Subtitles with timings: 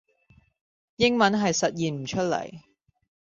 [0.95, 2.49] 英文係實現唔出嚟